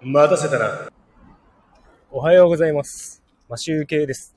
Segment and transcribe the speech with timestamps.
[0.00, 0.88] 待たせたな。
[2.12, 3.20] おはようございます。
[3.48, 4.36] マシュウケイです。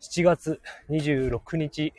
[0.00, 0.60] 7月
[0.90, 1.92] 26日、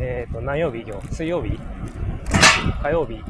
[0.00, 0.80] えっ、と、何曜日？
[0.80, 1.56] 今日水曜日？
[2.82, 3.22] 火曜日？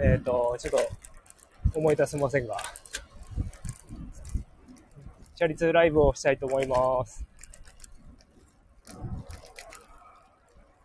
[0.00, 2.56] えっ、と、ちょっと思い出せませんが、
[5.34, 7.22] チャリ通ライブをしたいと思います。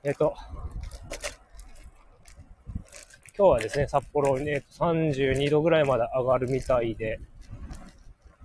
[0.03, 0.35] えっ、と、
[3.41, 7.19] 今日はですね、札幌ね、32度ぐらいまで上がるみたいで、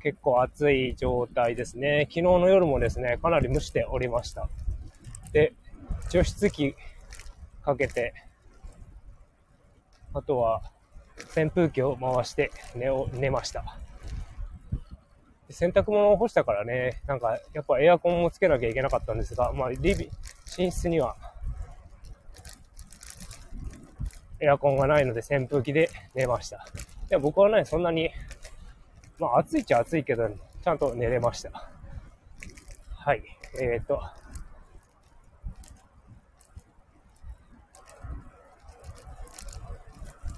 [0.03, 2.07] 結構暑い状態ですね。
[2.09, 4.49] 昨日の夜もですね、かなり蒸しておりました。
[5.35, 5.53] で、
[6.09, 6.75] 除湿機
[7.63, 8.15] かけて、
[10.15, 10.63] あとは
[11.37, 13.79] 扇風機を回して寝を寝ました。
[15.51, 20.11] 洗濯物を干したからね、なんかやっぱエアコンもつけなきゃいけなかったんですが、まあリビ、
[20.57, 21.17] 寝室には
[24.41, 26.57] エアコンがないので扇風機で寝ました。
[26.57, 26.61] い
[27.11, 28.11] や、僕はね、そんなに、
[29.19, 31.71] まあ暑いっちゃ暑いけど、ちゃんと寝れました。
[32.91, 33.23] はい。
[33.61, 34.03] えーと。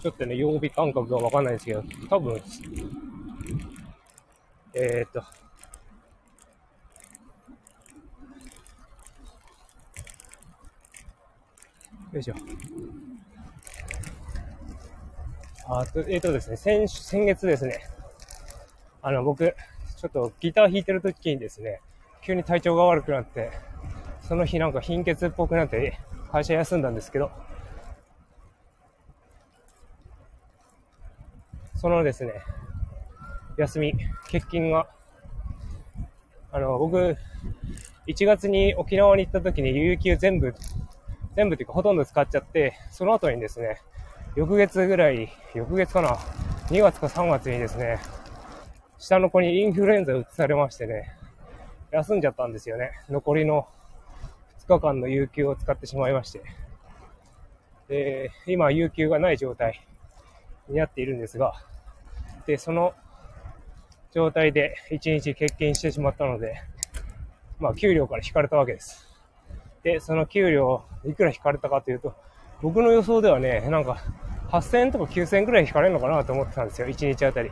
[0.00, 2.41] ちょっとね、曜日感覚がわかんないですけど、多分、
[4.74, 5.19] えーと。
[12.12, 12.34] よいしょ。
[15.70, 17.80] あと、えっ、とですね、先、先月ですね、
[19.02, 19.55] あの、僕、
[19.98, 21.83] ちょっとギター弾いてる時にですね、
[22.22, 23.50] 急に体調が悪くなって、
[24.22, 25.98] その日なんか貧血っぽくなって、
[26.33, 27.30] 会社休んだんですけど、
[31.75, 32.32] そのですね、
[33.58, 33.92] 休み、
[34.25, 34.88] 欠勤が、
[36.50, 37.19] あの、僕、
[38.06, 40.55] 1月に沖縄に行った時に有給全部、
[41.36, 43.82] 全部っていうかほとんど使っちゃって、その後にですね、
[44.39, 46.14] 翌月ぐらい、翌月かな
[46.69, 47.98] ?2 月か3月にですね、
[48.97, 51.12] 下の子にインフルエンザ移されましてね、
[51.91, 52.93] 休んじゃったんですよね。
[53.10, 53.66] 残りの
[54.65, 56.43] 2日間の有給を使ってしまいまして。
[57.88, 59.84] で、今、有給がない状態
[60.69, 61.54] になっているんですが、
[62.47, 62.94] で、その
[64.12, 66.62] 状態で1日欠勤してしまったので、
[67.59, 69.04] まあ、給料から引かれたわけです。
[69.82, 72.15] で、その給料、いくら引かれたかというと、
[72.60, 74.02] 僕の予想ではね、なんか、
[74.50, 77.50] 8000円とか9000円くらい引かれるのかなと思ってたんですよ、1日あたり。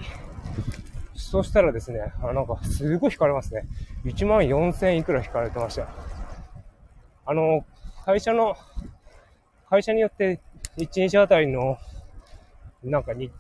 [1.15, 3.67] そしたらですね、あなんか、すごい引かれますね。
[4.05, 5.89] 1万4000いくら引かれてました。
[7.25, 7.65] あの、
[8.05, 8.57] 会社の、
[9.69, 10.41] 会社によって
[10.79, 11.79] 1日あたりの、
[12.83, 13.31] なんかに、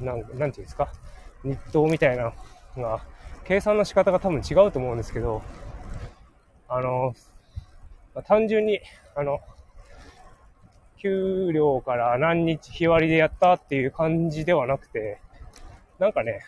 [0.00, 0.92] なんなんていうんですか、
[1.44, 2.32] 日当みたいな
[2.76, 3.00] のが、
[3.44, 5.42] 計算の仕方が多分違うと思うんですけど、
[6.68, 7.14] あの、
[8.24, 8.80] 単純に、
[9.14, 9.40] あの、
[11.02, 15.18] 給料から何日日割りでやったっていう感じではなくて、
[15.98, 16.40] なんかね、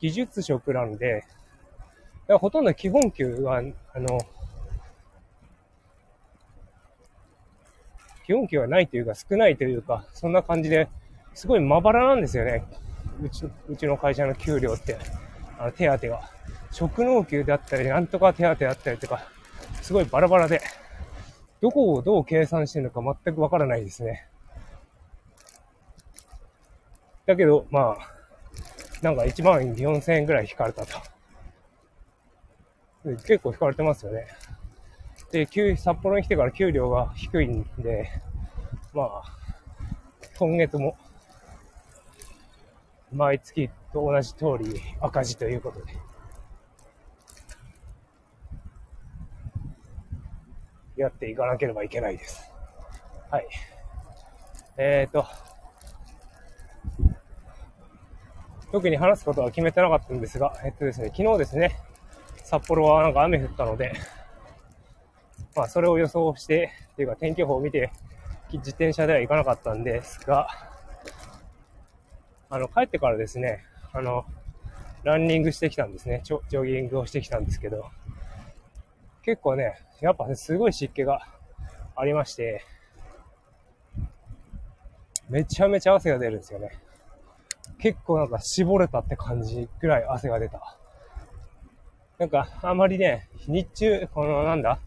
[0.00, 1.24] 技術職なんで、
[2.28, 3.62] ほとんど基本給は、
[3.94, 4.18] あの、
[8.26, 10.88] 基本給はないというか少ないというか、そんな感じで、
[11.32, 12.64] すごいまばらなんですよね。
[13.22, 14.98] うち、うちの会社の給料って、
[15.58, 16.30] あの、手当が。
[16.70, 19.22] 職能給であったり、なんとか手当であったりとか、
[19.80, 20.60] すごいバラバラで、
[21.64, 24.28] どこをどう計算してるのか全くわからないですね。
[27.24, 27.98] だけど、まあ、
[29.00, 31.00] なんか1万4000円ぐらい引かれたと。
[33.26, 34.26] 結構引かれてますよね。
[35.32, 35.48] で、
[35.78, 38.10] 札幌に来てから給料が低いんで、
[38.92, 39.22] まあ、
[40.38, 40.98] 今月も、
[43.10, 45.94] 毎月と同じ通り赤字ということで。
[50.96, 52.50] やっていかなければいけないです。
[53.30, 53.46] はい。
[54.76, 55.26] えーと、
[58.72, 61.76] 特に話すことは決めてなかったんですが、えっとですね、昨日ですね、
[62.42, 63.94] 札幌はなんか雨降ったので、
[65.54, 67.92] まあそれを予想して、っていうか天気予報を見て、
[68.52, 70.48] 自転車では行かなかったんですが、
[72.50, 74.24] あの、帰ってからですね、あの、
[75.02, 76.22] ランニングしてきたんですね。
[76.24, 77.90] ジョギングをしてきたんですけど、
[79.24, 81.26] 結構ね、やっぱね、すごい湿気が
[81.96, 82.64] ありまして、
[85.30, 86.78] めちゃめちゃ汗が出るんですよね。
[87.78, 90.76] 結構なんか絞れたって感じぐらい汗が出た。
[92.18, 94.78] なんか、あまりね、日中、このなんだ、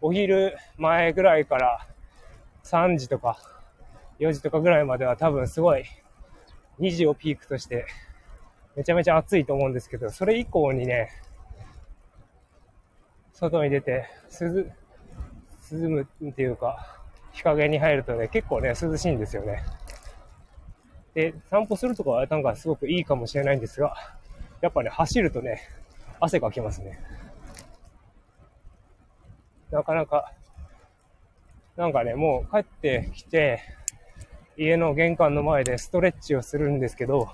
[0.00, 1.86] お昼前ぐらいから
[2.64, 3.38] 3時とか
[4.18, 5.84] 4時とかぐらいまでは多分すごい
[6.78, 7.86] 2時をピークとして
[8.76, 11.10] めちゃめちゃ暑いと思うんですけど、それ以降にね、
[13.40, 14.06] 外に出て、
[14.38, 14.64] 涼、
[15.72, 17.00] 涼むっていうか、
[17.32, 19.62] 日陰に入るとね、結構ね、涼しいんですよね。
[21.14, 23.96] で、散歩するとかはなんかすごくいいかもしれないんですが、
[24.60, 25.62] やっぱね、走るとね、
[26.20, 27.00] 汗かきますね。
[29.70, 30.32] なかなか、
[31.76, 33.62] なんかね、もう帰ってきて、
[34.58, 37.30] 家の玄関の前でストレッチをするんですけど、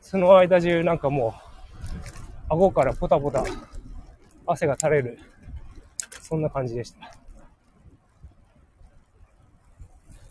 [0.00, 1.32] その間中なんかもう、
[2.48, 3.44] 顎からポタポタ
[4.44, 5.18] 汗が垂れる、
[6.28, 7.12] そんな感じでした。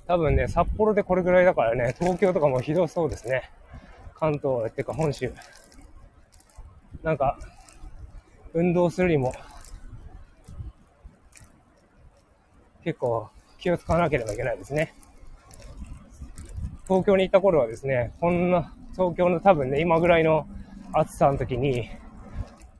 [0.07, 3.49] 多分ね、札幌でこれぐらいだからね、東京とかもひどそうですね。
[4.13, 5.33] 関東っていうか本州。
[7.01, 7.39] なんか、
[8.53, 9.33] 運動するにも、
[12.83, 14.93] 結構気を使わなければいけないですね。
[16.89, 20.45] 東京に行った頃はですね、こんな、東京の多分ね、今ぐらいの
[20.91, 21.89] 暑さの時に、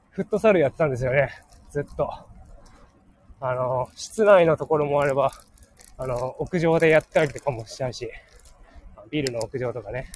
[0.09, 1.29] フットサルやってたんですよね。
[1.71, 2.34] ずっと。
[3.39, 5.31] あの、室内のところもあれば、
[5.97, 8.09] あの、屋上でやったりとかもしたし、
[9.09, 10.07] ビルの屋上とかね。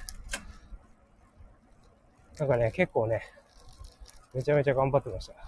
[2.38, 3.21] なんかね、結構ね、
[4.33, 5.33] めちゃめちゃ頑張ってました。
[5.33, 5.39] だ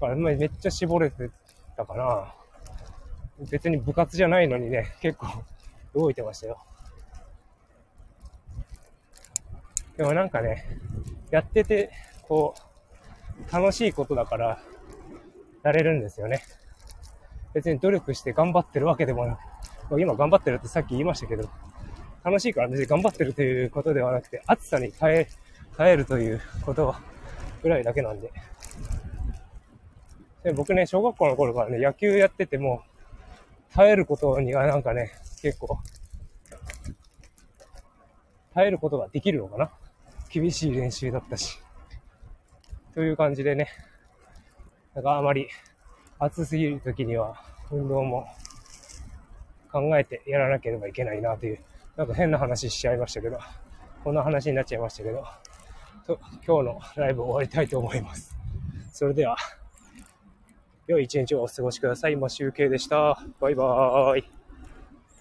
[0.00, 1.30] からめっちゃ絞れて
[1.76, 2.34] たかな。
[3.50, 5.26] 別に部活じゃないのにね、結構
[5.94, 6.58] 動いてましたよ。
[9.96, 10.66] でもなんかね、
[11.30, 11.90] やってて、
[12.22, 12.54] こ
[13.48, 14.60] う、楽しいことだから、
[15.64, 16.42] やれるんですよね。
[17.54, 19.38] 別に努力して頑張ってるわけでもな
[19.88, 21.48] く、今頑張ってるってさっき言いましたけど、
[22.22, 25.28] 楽しいから別に頑張ってるということではなくて、暑さに耐え、
[25.76, 26.94] 耐えるということ
[27.62, 28.30] ぐらいだけなんで。
[30.42, 32.82] で僕ね、小学校の頃からね、野球やってても、
[33.72, 35.78] 耐えることにはなんかね、結構、
[38.52, 39.70] 耐えることができるのかな
[40.28, 41.58] 厳しい練習だったし。
[42.94, 43.68] という感じでね、
[44.94, 45.48] だからあまり
[46.18, 47.36] 暑すぎる時には
[47.70, 48.26] 運動も
[49.72, 51.58] 考えてやらなければいけないなという、
[51.96, 53.38] なんか変な話しちゃいましたけど、
[54.04, 55.24] こんな話になっちゃいましたけど、
[56.06, 58.36] と今日のライブを終わりたいと思います。
[58.92, 59.36] それでは、
[60.86, 62.12] 良い一日をお過ごしください。
[62.12, 63.18] 今集計でした。
[63.40, 64.43] バイバーイ。